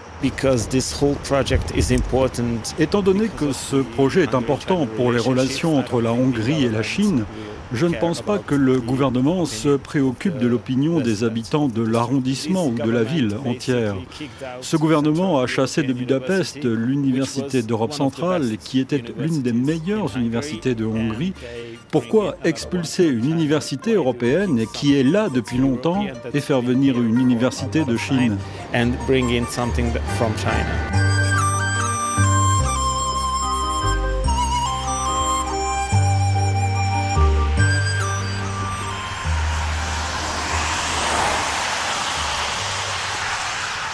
Étant 2.79 3.03
donné 3.03 3.29
que 3.29 3.53
ce 3.53 3.77
projet 3.77 4.23
est 4.23 4.35
important 4.35 4.87
pour 4.87 5.13
les 5.13 5.19
relations 5.19 5.79
entre 5.79 6.01
la 6.01 6.13
Hongrie 6.13 6.65
et 6.65 6.71
la 6.71 6.83
Chine, 6.83 7.25
je 7.73 7.87
ne 7.87 7.95
pense 7.95 8.23
pas 8.23 8.39
que 8.39 8.55
le 8.55 8.81
gouvernement 8.81 9.47
se 9.47 9.77
préoccupe 9.77 10.39
de 10.39 10.47
l'opinion 10.47 11.01
des 11.01 11.25
habitants 11.25 11.69
de 11.69 11.83
l'arrondissement 11.83 12.67
ou 12.67 12.75
de 12.75 12.91
la 12.91 13.03
ville 13.03 13.37
entière. 13.45 13.97
Ce 14.61 14.77
gouvernement 14.77 15.41
a 15.41 15.47
chassé 15.47 15.83
de 15.83 15.93
Budapest 15.93 16.65
l'université 16.65 17.63
d'Europe 17.63 17.93
centrale, 17.93 18.57
qui 18.59 18.81
était 18.81 19.03
l'une 19.19 19.43
des 19.43 19.53
meilleures 19.53 20.17
universités 20.17 20.75
de 20.75 20.85
Hongrie. 20.85 21.33
Pourquoi 21.91 22.37
expulser 22.45 23.07
une 23.07 23.31
université 23.31 23.95
européenne 23.95 24.65
qui 24.73 24.99
est 24.99 25.05
là 25.05 25.29
depuis 25.29 25.59
longtemps 25.59 26.05
et 26.33 26.41
faire 26.41 26.61
venir 26.61 27.01
une 27.01 27.19
université 27.19 27.85
de 27.85 27.97
Chine? 27.97 28.37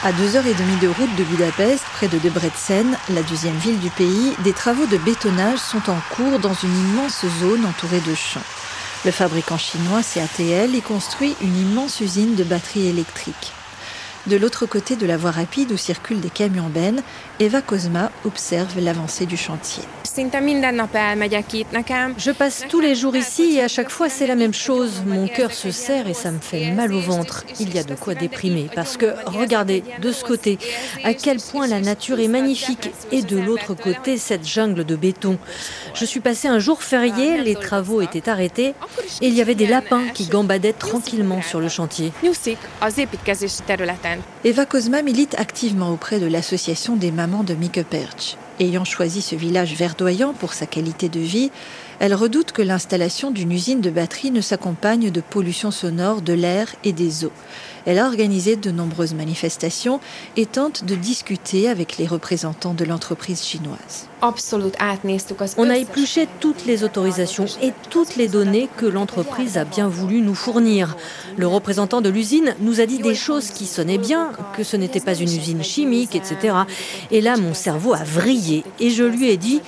À 0.03 0.13
deux 0.13 0.35
heures 0.35 0.47
et 0.47 0.55
demie 0.55 0.79
de 0.81 0.89
route 0.89 1.15
de 1.17 1.25
Budapest, 1.25 1.85
près 1.93 2.09
de 2.09 2.17
Debrecen, 2.17 2.97
la 3.11 3.23
deuxième 3.23 3.57
ville 3.57 3.79
du 3.79 3.91
pays, 3.91 4.35
des 4.45 4.55
travaux 4.55 4.87
de 4.87 4.97
bétonnage 4.97 5.59
sont 5.59 5.91
en 5.91 5.99
cours 6.17 6.39
dans 6.39 6.55
une 6.55 6.75
immense 6.75 7.27
zone 7.39 7.67
entourée 7.67 8.01
de 8.01 8.15
champs. 8.15 8.41
Le 9.05 9.11
fabricant 9.11 9.59
chinois 9.59 10.01
CATL 10.03 10.75
y 10.75 10.81
construit 10.81 11.37
une 11.43 11.55
immense 11.55 12.01
usine 12.01 12.35
de 12.35 12.45
batteries 12.45 12.87
électriques. 12.87 13.53
De 14.27 14.37
l'autre 14.37 14.67
côté 14.67 14.97
de 14.97 15.07
la 15.07 15.17
voie 15.17 15.31
rapide 15.31 15.73
où 15.73 15.79
circulent 15.79 16.21
des 16.21 16.29
camions 16.29 16.69
bennes, 16.69 17.03
Eva 17.39 17.63
Cosma 17.63 18.13
observe 18.27 18.79
l'avancée 18.79 19.25
du 19.25 19.39
chantier. 19.39 19.83
Je 22.19 22.31
passe 22.31 22.65
tous 22.69 22.81
les 22.81 22.95
jours 22.95 23.17
ici 23.17 23.57
et 23.57 23.63
à 23.63 23.69
chaque 23.69 23.89
fois 23.89 24.11
c'est 24.11 24.27
la 24.27 24.35
même 24.35 24.53
chose. 24.53 25.03
Mon 25.07 25.27
cœur 25.27 25.53
se 25.53 25.71
serre 25.71 26.07
et 26.07 26.13
ça 26.15 26.31
me 26.33 26.39
fait 26.39 26.73
mal 26.73 26.93
au 26.93 27.01
ventre. 27.01 27.45
Il 27.61 27.75
y 27.75 27.79
a 27.79 27.83
de 27.83 27.95
quoi 27.95 28.15
déprimer 28.15 28.69
parce 28.75 28.99
que 28.99 29.15
regardez 29.25 29.83
de 30.01 30.13
ce 30.13 30.23
côté 30.23 30.59
à 31.03 31.15
quel 31.15 31.39
point 31.39 31.67
la 31.67 31.81
nature 31.81 32.21
est 32.21 32.29
magnifique 32.29 32.91
et 33.13 33.23
de 33.23 33.39
l'autre 33.39 33.75
côté 33.75 34.19
cette 34.19 34.47
jungle 34.47 34.85
de 34.85 34.97
béton. 34.97 35.39
Je 35.95 36.05
suis 36.05 36.21
passé 36.21 36.47
un 36.49 36.59
jour 36.59 36.83
férié, 36.83 37.39
les 37.39 37.55
travaux 37.55 38.03
étaient 38.03 38.29
arrêtés 38.29 38.75
et 39.23 39.29
il 39.29 39.35
y 39.35 39.41
avait 39.41 39.55
des 39.55 39.67
lapins 39.67 40.09
qui 40.13 40.27
gambadaient 40.27 40.75
tranquillement 40.75 41.41
sur 41.41 41.61
le 41.61 41.69
chantier. 41.69 42.13
Eva 44.45 44.67
Cosma 44.67 45.03
milite 45.03 45.35
activement 45.39 45.93
auprès 45.93 46.19
de 46.19 46.27
l'association 46.27 46.97
des 46.97 47.11
mamans 47.11 47.45
de 47.45 47.55
Mikeperch. 47.55 48.37
Ayant 48.59 48.85
choisi 48.85 49.23
ce 49.23 49.35
village 49.35 49.75
verdoyant 49.75 50.33
pour 50.33 50.53
sa 50.53 50.67
qualité 50.67 51.09
de 51.09 51.21
vie, 51.21 51.51
elle 51.99 52.15
redoute 52.15 52.53
que 52.53 52.63
l'installation 52.63 53.31
d'une 53.31 53.53
usine 53.53 53.81
de 53.81 53.91
batterie 53.91 54.31
ne 54.31 54.41
s'accompagne 54.41 55.11
de 55.11 55.21
pollution 55.21 55.71
sonore 55.71 56.23
de 56.23 56.33
l'air 56.33 56.75
et 56.85 56.93
des 56.93 57.25
eaux. 57.25 57.33
Elle 57.87 57.99
a 57.99 58.07
organisé 58.07 58.57
de 58.57 58.71
nombreuses 58.71 59.15
manifestations 59.15 60.01
et 60.37 60.47
tente 60.47 60.85
de 60.85 60.95
discuter 60.95 61.69
avec 61.69 61.99
les 61.99 62.07
représentants 62.07 62.75
de 62.75 62.85
l'entreprise 62.85 63.43
chinoise. 63.43 64.09
On 65.57 65.71
a 65.71 65.77
épluché 65.77 66.29
toutes 66.41 66.67
les 66.67 66.85
autorisations 66.85 67.47
et 67.63 67.73
toutes 67.89 68.17
les 68.17 68.29
données 68.29 68.69
que 68.77 68.87
l'entreprise 68.87 69.57
a 69.57 69.65
bien 69.65 69.89
voulu 69.89 70.21
nous 70.21 70.35
fournir. 70.35 70.97
Le 71.37 71.47
représentant 71.47 72.01
de 72.01 72.11
l'usine 72.11 72.55
nous 72.61 72.81
a 72.81 72.87
dit 72.87 72.99
des 72.99 73.15
choses 73.15 73.51
qui 73.51 73.67
sonnaient 73.67 73.99
bien, 73.99 74.33
que 74.57 74.63
ce 74.63 74.77
n'était 74.77 75.01
pas 75.01 75.15
une 75.15 75.29
usine 75.29 75.65
chimique, 75.65 76.15
etc. 76.15 76.55
Et 77.11 77.21
là, 77.21 77.37
mon 77.37 77.55
cerveau 77.55 77.95
a 77.95 78.05
vrillé 78.05 78.65
et 78.79 78.91
je 78.91 79.05
lui 79.05 79.31
ai 79.31 79.37
dit 79.37 79.63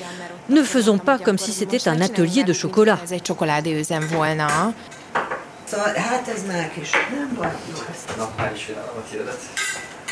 ne 0.49 0.63
faisons 0.63 0.99
pas 0.99 1.19
comme 1.19 1.39
si 1.39 1.53
c'était 1.53 1.89
un 1.89 2.01
atelier 2.01 2.45
de 2.45 2.53
chocolat. 2.53 2.99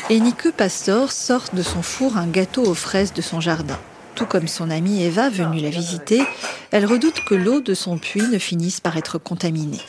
Enike 0.09 0.51
Pastor 0.51 1.11
sort 1.11 1.45
de 1.53 1.61
son 1.61 1.81
four 1.81 2.17
un 2.17 2.27
gâteau 2.27 2.63
aux 2.63 2.73
fraises 2.73 3.13
de 3.13 3.21
son 3.21 3.39
jardin. 3.39 3.77
Tout 4.15 4.25
comme 4.25 4.47
son 4.47 4.69
amie 4.69 5.03
Eva 5.03 5.29
venue 5.29 5.59
la 5.59 5.69
visiter, 5.69 6.23
elle 6.71 6.85
redoute 6.85 7.23
que 7.25 7.35
l'eau 7.35 7.61
de 7.61 7.73
son 7.73 7.97
puits 7.97 8.27
ne 8.27 8.39
finisse 8.39 8.79
par 8.79 8.97
être 8.97 9.17
contaminée. 9.17 9.81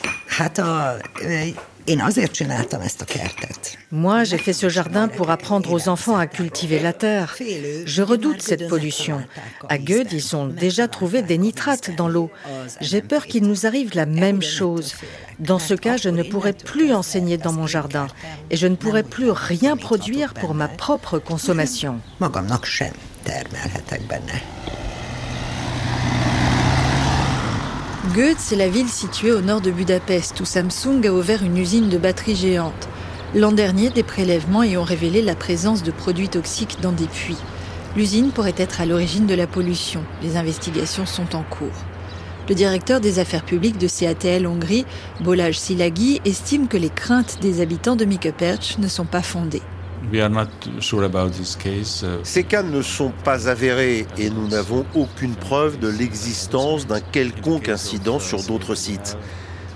Moi, 3.91 4.23
j'ai 4.23 4.37
fait 4.37 4.53
ce 4.53 4.69
jardin 4.69 5.07
pour 5.07 5.29
apprendre 5.29 5.71
aux 5.71 5.89
enfants 5.89 6.15
à 6.15 6.27
cultiver 6.27 6.79
la 6.79 6.93
terre. 6.93 7.35
Je 7.85 8.01
redoute 8.01 8.41
cette 8.41 8.67
pollution. 8.69 9.21
À 9.67 9.77
Gueud, 9.77 10.07
ils 10.11 10.35
ont 10.35 10.47
déjà 10.47 10.87
trouvé 10.87 11.21
des 11.21 11.37
nitrates 11.37 11.95
dans 11.95 12.07
l'eau. 12.07 12.31
J'ai 12.79 13.01
peur 13.01 13.25
qu'il 13.27 13.43
nous 13.43 13.65
arrive 13.65 13.95
la 13.95 14.05
même 14.05 14.41
chose. 14.41 14.95
Dans 15.39 15.59
ce 15.59 15.73
cas, 15.73 15.97
je 15.97 16.09
ne 16.09 16.23
pourrai 16.23 16.53
plus 16.53 16.93
enseigner 16.93 17.37
dans 17.37 17.53
mon 17.53 17.67
jardin 17.67 18.07
et 18.49 18.55
je 18.55 18.67
ne 18.67 18.75
pourrai 18.75 19.03
plus 19.03 19.31
rien 19.31 19.75
produire 19.75 20.33
pour 20.33 20.53
ma 20.53 20.67
propre 20.67 21.19
consommation. 21.19 21.99
Goethe, 28.11 28.39
c'est 28.39 28.57
la 28.57 28.67
ville 28.67 28.89
située 28.89 29.31
au 29.31 29.39
nord 29.39 29.61
de 29.61 29.71
Budapest 29.71 30.41
où 30.41 30.45
Samsung 30.45 31.01
a 31.05 31.13
ouvert 31.13 31.41
une 31.41 31.57
usine 31.57 31.87
de 31.87 31.97
batteries 31.97 32.35
géante. 32.35 32.89
L'an 33.33 33.53
dernier, 33.53 33.91
des 33.91 34.03
prélèvements 34.03 34.63
y 34.63 34.75
ont 34.75 34.83
révélé 34.83 35.21
la 35.21 35.35
présence 35.35 35.83
de 35.83 35.91
produits 35.91 36.27
toxiques 36.27 36.79
dans 36.81 36.91
des 36.91 37.05
puits. 37.07 37.37
L'usine 37.95 38.31
pourrait 38.31 38.55
être 38.57 38.81
à 38.81 38.85
l'origine 38.85 39.25
de 39.25 39.33
la 39.33 39.47
pollution. 39.47 40.03
Les 40.21 40.35
investigations 40.35 41.05
sont 41.05 41.33
en 41.33 41.43
cours. 41.43 41.85
Le 42.49 42.55
directeur 42.55 42.99
des 42.99 43.19
affaires 43.19 43.45
publiques 43.45 43.77
de 43.77 43.87
CATL 43.87 44.47
Hongrie, 44.47 44.85
Bolaj 45.21 45.57
Silagi, 45.57 46.19
estime 46.25 46.67
que 46.67 46.77
les 46.77 46.89
craintes 46.89 47.37
des 47.41 47.61
habitants 47.61 47.95
de 47.95 48.03
Mikeperch 48.03 48.79
ne 48.79 48.89
sont 48.89 49.05
pas 49.05 49.21
fondées. 49.21 49.61
Uh, 50.11 50.29
Ces 52.23 52.43
cas 52.43 52.63
ne 52.63 52.81
sont 52.81 53.11
pas 53.23 53.49
avérés 53.49 54.05
et 54.17 54.29
nous 54.29 54.47
n'avons 54.47 54.85
aucune 54.95 55.35
preuve 55.35 55.79
de 55.79 55.87
l'existence 55.87 56.85
d'un 56.87 56.99
quelconque 56.99 57.69
incident 57.69 58.19
sur 58.19 58.43
d'autres 58.43 58.75
sites. 58.75 59.17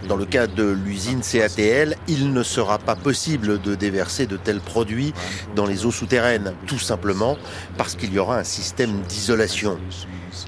Dans 0.08 0.16
le 0.16 0.26
cas 0.26 0.48
de 0.48 0.64
l'usine 0.64 1.22
CATL, 1.22 1.96
il 2.08 2.32
ne 2.32 2.44
sera 2.44 2.78
pas 2.78 2.96
possible 2.96 3.62
de 3.62 3.76
déverser 3.76 4.26
de 4.26 4.38
tels 4.38 4.60
produits 4.60 5.14
dans 5.56 5.66
les 5.66 5.86
eaux 5.86 5.92
souterraines, 5.92 6.54
tout 6.66 6.80
simplement 6.80 7.38
parce 7.78 7.96
qu'il 7.96 8.14
y 8.14 8.20
aura 8.20 8.38
un 8.38 8.44
système 8.44 9.02
d'isolation. 9.08 9.78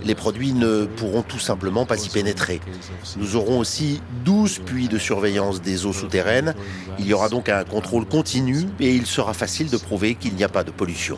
Les 0.03 0.15
produits 0.15 0.53
ne 0.53 0.85
pourront 0.85 1.23
tout 1.23 1.39
simplement 1.39 1.85
pas 1.85 2.03
y 2.03 2.09
pénétrer. 2.09 2.61
Nous 3.17 3.35
aurons 3.35 3.59
aussi 3.59 4.01
12 4.23 4.59
puits 4.59 4.87
de 4.87 4.97
surveillance 4.97 5.61
des 5.61 5.85
eaux 5.85 5.93
souterraines. 5.93 6.53
Il 6.99 7.07
y 7.07 7.13
aura 7.13 7.29
donc 7.29 7.49
un 7.49 7.63
contrôle 7.63 8.05
continu 8.05 8.65
et 8.79 8.93
il 8.93 9.05
sera 9.05 9.33
facile 9.33 9.69
de 9.69 9.77
prouver 9.77 10.15
qu'il 10.15 10.35
n'y 10.35 10.43
a 10.43 10.49
pas 10.49 10.63
de 10.63 10.71
pollution. 10.71 11.17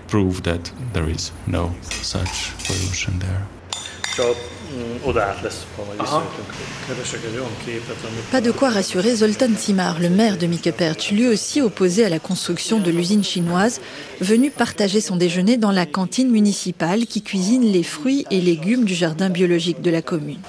Pas 8.32 8.42
de 8.42 8.52
quoi 8.52 8.70
rassurer 8.70 9.16
Zoltan 9.16 9.52
Timar, 9.58 10.00
le 10.00 10.10
maire 10.10 10.38
de 10.38 10.48
Mikeperch, 10.48 11.12
lui 11.12 11.28
aussi 11.28 11.62
opposé 11.62 12.06
à 12.06 12.10
la 12.10 12.20
construction 12.20 12.80
de 12.80 12.92
l'usine 12.92 13.24
chinoise, 13.24 13.82
venu 14.20 14.52
partager 14.52 15.02
son 15.02 15.16
déjeuner 15.16 15.58
dans 15.58 15.72
la 15.72 15.86
cantine 15.86 16.30
municipale 16.30 17.06
qui 17.06 17.22
cuisine 17.22 17.64
les 17.64 17.84
fruits 17.84 18.26
et 18.32 18.42
légumes 18.42 18.86
du 18.86 18.96
jardin 18.96 19.30
biologique 19.30 19.82
de 19.82 19.92
la 19.92 20.02
commune. 20.02 20.40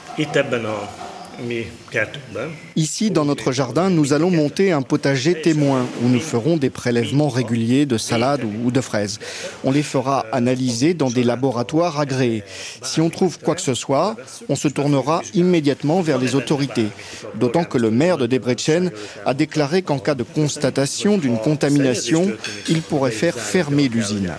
Ici, 2.77 3.11
dans 3.11 3.25
notre 3.25 3.53
jardin, 3.53 3.91
nous 3.91 4.13
allons 4.13 4.31
monter 4.31 4.73
un 4.73 4.83
potager 4.83 5.41
témoin 5.41 5.87
où 6.03 6.09
nous 6.09 6.21
ferons 6.21 6.57
des 6.57 6.71
prélèvements 6.71 7.29
réguliers 7.29 7.87
de 7.87 7.99
salades 7.99 8.45
ou 8.65 8.71
de 8.71 8.81
fraises. 8.81 9.19
On 9.65 9.71
les 9.71 9.83
fera 9.83 10.25
analyser 10.33 10.95
dans 10.95 11.11
des 11.11 11.25
laboratoires 11.25 12.01
agréés. 12.01 12.43
Si 12.83 13.01
on 13.01 13.11
trouve 13.11 13.39
quoi 13.39 13.55
que 13.55 13.61
ce 13.61 13.75
soit, 13.75 14.17
on 14.49 14.57
se 14.57 14.69
tournera 14.69 15.23
immédiatement 15.35 16.01
vers 16.01 16.19
les 16.19 16.35
autorités. 16.35 16.89
D'autant 17.35 17.65
que 17.65 17.79
le 17.79 17.91
maire 17.91 18.19
de 18.19 18.27
Debrecen 18.27 18.91
a 19.27 19.35
déclaré 19.35 19.83
qu'en 19.83 19.99
cas 19.99 20.15
de 20.15 20.23
constatation 20.23 21.19
d'une 21.19 21.39
contamination, 21.39 22.31
il 22.69 22.83
pourrait 22.83 23.11
faire 23.11 23.39
fermer 23.39 23.89
l'usine. 23.89 24.33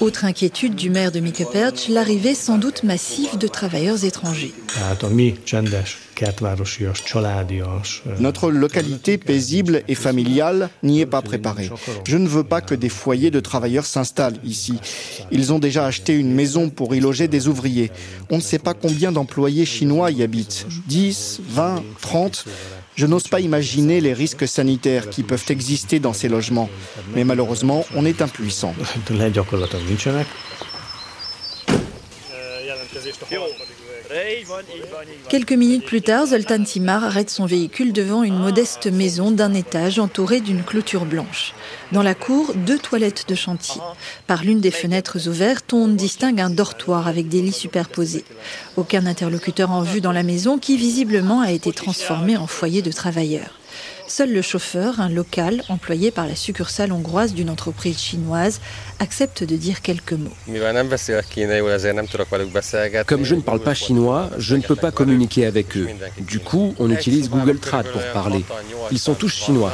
Autre 0.00 0.24
inquiétude 0.24 0.74
du 0.74 0.88
maire 0.88 1.12
de 1.12 1.20
Mikeperch, 1.20 1.88
l'arrivée 1.88 2.34
sans 2.34 2.56
doute 2.56 2.84
massive 2.84 3.36
de 3.36 3.46
travailleurs 3.46 4.02
étrangers. 4.04 4.39
Notre 8.18 8.50
localité 8.50 9.18
paisible 9.18 9.82
et 9.88 9.94
familiale 9.94 10.70
n'y 10.82 11.00
est 11.00 11.06
pas 11.06 11.22
préparée. 11.22 11.70
Je 12.06 12.16
ne 12.16 12.28
veux 12.28 12.44
pas 12.44 12.60
que 12.60 12.74
des 12.74 12.88
foyers 12.88 13.30
de 13.30 13.40
travailleurs 13.40 13.86
s'installent 13.86 14.38
ici. 14.44 14.78
Ils 15.30 15.52
ont 15.52 15.58
déjà 15.58 15.86
acheté 15.86 16.14
une 16.14 16.34
maison 16.34 16.68
pour 16.70 16.94
y 16.94 17.00
loger 17.00 17.28
des 17.28 17.48
ouvriers. 17.48 17.90
On 18.30 18.36
ne 18.36 18.42
sait 18.42 18.58
pas 18.58 18.74
combien 18.74 19.12
d'employés 19.12 19.64
chinois 19.64 20.10
y 20.10 20.22
habitent. 20.22 20.66
10, 20.86 21.40
20, 21.48 21.82
30 22.00 22.44
je 22.96 23.06
n'ose 23.06 23.28
pas 23.28 23.40
imaginer 23.40 24.02
les 24.02 24.12
risques 24.12 24.46
sanitaires 24.46 25.08
qui 25.08 25.22
peuvent 25.22 25.46
exister 25.48 26.00
dans 26.00 26.12
ces 26.12 26.28
logements. 26.28 26.68
Mais 27.14 27.24
malheureusement, 27.24 27.86
on 27.94 28.04
est 28.04 28.20
impuissant. 28.20 28.74
Quelques 35.28 35.52
minutes 35.52 35.84
plus 35.84 36.02
tard, 36.02 36.26
Zoltan 36.26 36.64
Timar 36.64 37.04
arrête 37.04 37.30
son 37.30 37.46
véhicule 37.46 37.92
devant 37.92 38.24
une 38.24 38.38
modeste 38.38 38.86
maison 38.86 39.30
d'un 39.30 39.54
étage 39.54 39.98
entourée 39.98 40.40
d'une 40.40 40.64
clôture 40.64 41.04
blanche. 41.04 41.54
Dans 41.92 42.02
la 42.02 42.14
cour, 42.14 42.52
deux 42.54 42.78
toilettes 42.78 43.28
de 43.28 43.34
chantier. 43.34 43.80
Par 44.26 44.42
l'une 44.42 44.60
des 44.60 44.72
fenêtres 44.72 45.28
ouvertes, 45.28 45.72
on 45.72 45.86
distingue 45.86 46.40
un 46.40 46.50
dortoir 46.50 47.06
avec 47.06 47.28
des 47.28 47.42
lits 47.42 47.52
superposés. 47.52 48.24
Aucun 48.76 49.06
interlocuteur 49.06 49.70
en 49.70 49.82
vue 49.82 50.00
dans 50.00 50.12
la 50.12 50.24
maison 50.24 50.58
qui 50.58 50.76
visiblement 50.76 51.40
a 51.40 51.52
été 51.52 51.72
transformée 51.72 52.36
en 52.36 52.46
foyer 52.48 52.82
de 52.82 52.90
travailleurs. 52.92 53.59
Seul 54.10 54.32
le 54.32 54.42
chauffeur, 54.42 54.98
un 54.98 55.08
local 55.08 55.62
employé 55.68 56.10
par 56.10 56.26
la 56.26 56.34
succursale 56.34 56.92
hongroise 56.92 57.32
d'une 57.32 57.48
entreprise 57.48 57.96
chinoise, 57.96 58.60
accepte 58.98 59.44
de 59.44 59.54
dire 59.54 59.82
quelques 59.82 60.14
mots. 60.14 60.32
Comme 63.06 63.24
je 63.24 63.34
ne 63.36 63.40
parle 63.40 63.60
pas 63.60 63.72
chinois, 63.72 64.28
je 64.36 64.56
ne 64.56 64.62
peux 64.62 64.74
pas 64.74 64.90
communiquer 64.90 65.46
avec 65.46 65.76
eux. 65.76 65.86
Du 66.18 66.40
coup, 66.40 66.74
on 66.80 66.90
utilise 66.90 67.30
Google 67.30 67.60
Trad 67.60 67.86
pour 67.86 68.02
parler. 68.12 68.44
Ils 68.90 68.98
sont 68.98 69.14
tous 69.14 69.28
chinois. 69.28 69.72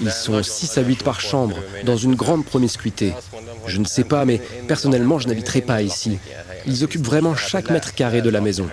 Ils 0.00 0.10
sont 0.10 0.42
6 0.42 0.78
à 0.78 0.80
8 0.80 1.02
par 1.02 1.20
chambre, 1.20 1.58
dans 1.84 1.98
une 1.98 2.14
grande 2.14 2.46
promiscuité. 2.46 3.12
Je 3.66 3.78
ne 3.80 3.84
sais 3.84 4.04
pas, 4.04 4.24
mais 4.24 4.40
personnellement, 4.66 5.18
je 5.18 5.28
n'habiterai 5.28 5.60
pas 5.60 5.82
ici. 5.82 6.18
Ils 6.66 6.84
occupent 6.84 7.04
vraiment 7.04 7.36
chaque 7.36 7.68
mètre 7.68 7.94
carré 7.94 8.22
de 8.22 8.30
la 8.30 8.40
maison. 8.40 8.66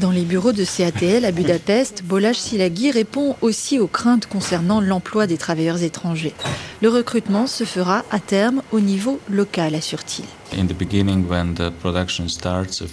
Dans 0.00 0.12
les 0.12 0.22
bureaux 0.22 0.52
de 0.52 0.64
CATL 0.64 1.24
à 1.24 1.32
Budapest, 1.32 2.04
Bolaj 2.04 2.36
Silagi 2.36 2.92
répond 2.92 3.34
aussi 3.40 3.80
aux 3.80 3.88
craintes 3.88 4.26
concernant 4.26 4.80
l'emploi 4.80 5.26
des 5.26 5.38
travailleurs 5.38 5.82
étrangers. 5.82 6.34
Le 6.82 6.88
recrutement 6.88 7.48
se 7.48 7.64
fera 7.64 8.04
à 8.12 8.20
terme 8.20 8.62
au 8.70 8.78
niveau 8.78 9.18
local, 9.28 9.74
assure-t-il. 9.74 10.24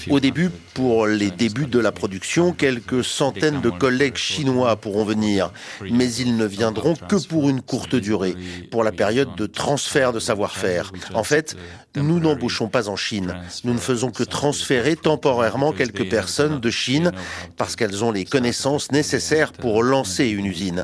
Au 0.09 0.19
début, 0.19 0.49
pour 0.73 1.07
les 1.07 1.31
débuts 1.31 1.67
de 1.67 1.79
la 1.79 1.91
production, 1.91 2.51
quelques 2.51 3.03
centaines 3.03 3.61
de 3.61 3.69
collègues 3.69 4.17
chinois 4.17 4.75
pourront 4.75 5.05
venir, 5.05 5.51
mais 5.81 6.11
ils 6.13 6.35
ne 6.35 6.45
viendront 6.45 6.95
que 6.95 7.15
pour 7.27 7.49
une 7.49 7.61
courte 7.61 7.95
durée, 7.95 8.35
pour 8.71 8.83
la 8.83 8.91
période 8.91 9.35
de 9.35 9.45
transfert 9.45 10.11
de 10.11 10.19
savoir-faire. 10.19 10.91
En 11.13 11.23
fait, 11.23 11.55
nous 11.95 12.19
n'embauchons 12.19 12.67
pas 12.67 12.89
en 12.89 12.95
Chine. 12.95 13.35
Nous 13.63 13.73
ne 13.73 13.79
faisons 13.79 14.11
que 14.11 14.23
transférer 14.23 14.95
temporairement 14.95 15.71
quelques 15.71 16.09
personnes 16.09 16.59
de 16.59 16.69
Chine 16.69 17.11
parce 17.57 17.75
qu'elles 17.75 18.03
ont 18.03 18.11
les 18.11 18.25
connaissances 18.25 18.91
nécessaires 18.91 19.53
pour 19.53 19.81
lancer 19.81 20.27
une 20.27 20.45
usine. 20.45 20.83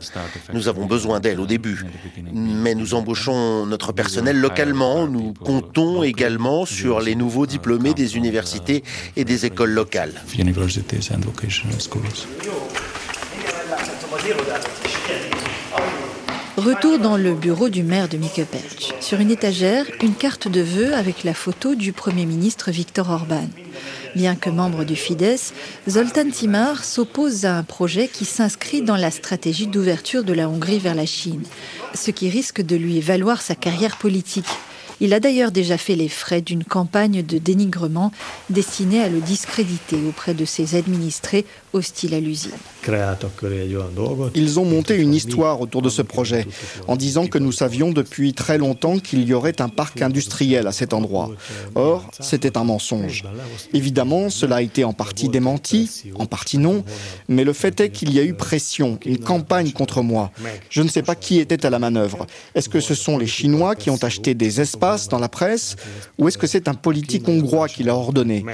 Nous 0.54 0.68
avons 0.68 0.86
besoin 0.86 1.20
d'elles 1.20 1.40
au 1.40 1.46
début, 1.46 1.86
mais 2.34 2.76
nous 2.76 2.94
embauchons 2.94 3.66
notre 3.66 3.92
personnel 3.92 4.40
localement. 4.40 5.08
Nous 5.08 5.34
comptons 5.34 6.04
également 6.04 6.61
sur 6.66 7.00
les 7.00 7.16
nouveaux 7.16 7.46
diplômés 7.46 7.94
des 7.94 8.18
universités 8.18 8.84
et 9.16 9.26
des 9.26 9.46
écoles 9.46 9.72
locales. 9.72 10.14
Retour 16.58 17.00
dans 17.00 17.18
le 17.18 17.34
bureau 17.34 17.70
du 17.70 17.82
maire 17.82 18.08
de 18.08 18.18
Mikeperch. 18.18 18.94
Sur 19.00 19.20
une 19.20 19.32
étagère, 19.32 19.86
une 20.02 20.14
carte 20.14 20.48
de 20.48 20.62
vœux 20.62 20.94
avec 20.94 21.24
la 21.24 21.34
photo 21.34 21.76
du 21.76 21.94
Premier 21.94 22.26
ministre 22.26 22.72
Viktor 22.72 23.10
Orban. 23.10 23.48
Bien 24.16 24.36
que 24.36 24.50
membre 24.50 24.84
du 24.84 24.96
Fidesz, 24.96 25.54
Zoltan 25.90 26.30
Timar 26.30 26.84
s'oppose 26.84 27.46
à 27.46 27.56
un 27.56 27.64
projet 27.64 28.08
qui 28.10 28.26
s'inscrit 28.26 28.82
dans 28.82 28.98
la 28.98 29.10
stratégie 29.10 29.68
d'ouverture 29.68 30.24
de 30.24 30.34
la 30.34 30.50
Hongrie 30.50 30.80
vers 30.80 30.96
la 30.96 31.06
Chine, 31.06 31.44
ce 31.96 32.12
qui 32.12 32.30
risque 32.30 32.62
de 32.62 32.76
lui 32.76 33.00
valoir 33.00 33.42
sa 33.42 33.56
carrière 33.56 33.98
politique. 33.98 34.46
Il 35.04 35.16
a 35.16 35.20
d'ailleurs 35.20 35.52
déjà 35.52 35.80
fait 35.80 35.96
les 35.96 36.10
frais 36.10 36.42
d'une 36.42 36.64
campagne 36.64 37.24
de 37.24 37.40
dénigrement 37.40 38.12
destinée 38.52 39.02
à 39.02 39.10
le 39.10 39.20
discréditer 39.20 39.98
auprès 40.08 40.36
de 40.36 40.46
ses 40.46 40.76
administrés 40.76 41.44
hostiles 41.74 42.14
à 42.14 42.20
l'usine. 42.20 42.52
Ils 44.36 44.60
ont 44.60 44.66
monté 44.66 44.96
une 44.96 45.14
histoire 45.14 45.62
autour 45.62 45.82
de 45.82 45.90
ce 45.90 46.02
projet 46.02 46.48
en 46.88 46.96
disant 46.96 47.28
que 47.28 47.38
nous 47.38 47.52
savions 47.52 47.92
depuis 47.92 48.34
très 48.34 48.58
longtemps 48.58 49.00
qu'il 49.00 49.24
y 49.24 49.34
aurait 49.34 49.62
un 49.62 49.70
parc 49.70 50.02
industriel 50.02 50.68
à 50.68 50.72
cet 50.72 50.94
endroit. 50.94 51.32
Or, 51.76 52.10
c'était 52.20 52.58
un 52.58 52.64
mensonge. 52.64 53.24
Évidemment, 53.74 54.30
cela 54.30 54.58
a 54.58 54.62
été 54.62 54.84
en 54.84 54.94
partie 54.94 55.30
démenti, 55.30 56.04
en 56.16 56.26
partie 56.26 56.58
non, 56.58 56.84
mais 57.28 57.44
le 57.44 57.54
fait 57.54 57.80
est 57.80 57.90
qu'il 57.90 58.14
y 58.14 58.20
a 58.20 58.24
eu 58.24 58.34
pression, 58.34 59.00
une 59.06 59.20
campagne 59.20 59.72
contre 59.72 60.02
moi. 60.02 60.32
Je 60.70 60.82
ne 60.82 60.88
sais 60.88 61.04
pas 61.04 61.16
qui 61.16 61.40
était 61.40 61.66
à 61.66 61.70
la 61.70 61.80
manœuvre. 61.80 62.28
Est-ce 62.56 62.70
que 62.70 62.80
ce 62.80 62.96
sont 62.96 63.18
les 63.18 63.28
Chinois 63.28 63.76
qui 63.76 63.90
ont 63.90 64.04
acheté 64.04 64.34
des 64.34 64.62
espaces 64.62 65.08
dans 65.08 65.20
la 65.20 65.30
presse 65.30 65.76
ou 66.18 66.28
est-ce 66.28 66.38
que 66.38 66.48
c'est 66.48 66.68
un 66.68 66.74
politique 66.74 67.28
hongrois 67.28 67.68
qui 67.68 67.84
l'a 67.84 67.96
ordonné? 67.96 68.46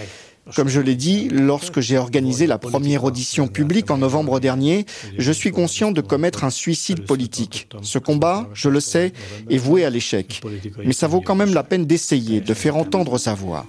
Comme 0.56 0.68
je 0.68 0.82
l'ai 0.82 0.96
dit, 0.96 1.30
lorsque 1.30 1.80
j'ai 1.80 1.98
organisé 1.98 2.48
la 2.48 2.58
première 2.58 3.04
audition 3.04 3.48
publique 3.48 3.92
en 3.92 3.98
novembre 3.98 4.40
dernier, 4.40 4.86
je 5.18 5.32
suis 5.32 5.52
conscient 5.52 5.92
de 5.92 6.02
commettre 6.02 6.44
un 6.44 6.50
suicide 6.50 7.06
politique. 7.06 7.68
Ce 7.82 8.00
combat, 8.00 8.48
je 8.54 8.70
le 8.70 8.80
sais, 8.80 9.14
est 9.50 9.58
voué 9.58 9.86
à 9.86 9.90
l'échec. 9.90 10.42
Mais 10.84 10.94
ça 10.94 11.08
vaut 11.08 11.22
quand 11.22 11.36
même 11.36 11.54
la 11.54 11.64
peine 11.64 11.86
d'essayer, 11.86 12.42
de 12.42 12.54
faire 12.54 12.78
entendre 12.78 13.18
sa 13.18 13.34
voix. 13.34 13.66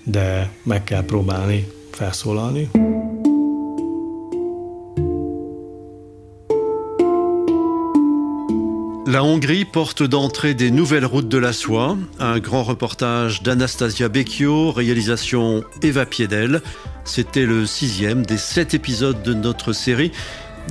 La 9.11 9.25
Hongrie 9.25 9.65
porte 9.65 10.03
d'entrée 10.03 10.53
des 10.53 10.71
nouvelles 10.71 11.07
routes 11.07 11.31
de 11.31 11.39
la 11.39 11.55
soie. 11.55 11.97
Un 12.21 12.41
grand 12.41 12.63
reportage 12.63 13.43
d'Anastasia 13.43 14.11
Becchio, 14.11 14.71
réalisation 14.71 15.65
Eva 15.81 16.05
Piedel. 16.05 16.61
C'était 17.07 17.47
le 17.47 17.65
sixième 17.65 18.27
des 18.27 18.37
sept 18.37 18.75
épisodes 18.75 19.23
de 19.23 19.33
notre 19.33 19.73
série. 19.73 20.13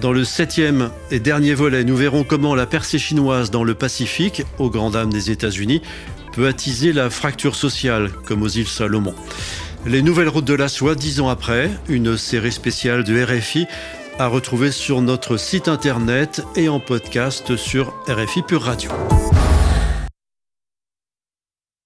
Dans 0.01 0.11
le 0.11 0.23
septième 0.23 0.91
et 1.09 1.19
dernier 1.19 1.55
volet, 1.55 1.83
nous 1.83 1.95
verrons 1.95 2.23
comment 2.23 2.53
la 2.53 2.67
percée 2.67 2.99
chinoise 2.99 3.49
dans 3.49 3.63
le 3.63 3.73
Pacifique, 3.73 4.43
aux 4.59 4.69
grandes 4.69 4.93
dames 4.93 5.11
des 5.11 5.31
États-Unis, 5.31 5.81
peut 6.33 6.45
attiser 6.45 6.93
la 6.93 7.09
fracture 7.09 7.55
sociale, 7.55 8.11
comme 8.23 8.43
aux 8.43 8.49
îles 8.49 8.67
Salomon. 8.67 9.15
Les 9.87 10.03
nouvelles 10.03 10.29
routes 10.29 10.45
de 10.45 10.53
la 10.53 10.67
soie, 10.67 10.93
dix 10.93 11.21
ans 11.21 11.29
après, 11.29 11.71
une 11.89 12.17
série 12.17 12.51
spéciale 12.51 13.03
de 13.03 13.19
RFI 13.23 13.65
à 14.19 14.27
retrouver 14.27 14.71
sur 14.71 15.01
notre 15.01 15.37
site 15.37 15.67
internet 15.67 16.41
et 16.55 16.69
en 16.69 16.79
podcast 16.79 17.55
sur 17.55 17.93
RFI 18.07 18.41
Pure 18.41 18.63
Radio. 18.63 18.91